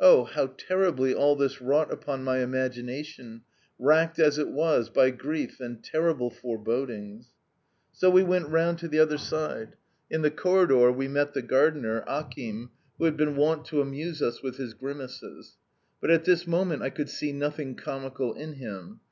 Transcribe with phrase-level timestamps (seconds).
[0.00, 3.42] Oh, how terribly all this wrought upon my imagination,
[3.78, 7.28] racked as it was by grief and terrible forebodings!
[7.92, 9.76] So we went round to the other side.
[10.10, 14.42] In the corridor we met the gardener, Akim, who had been wont to amuse us
[14.42, 15.58] with his grimaces,
[16.00, 18.98] but at this moment I could see nothing comical in him.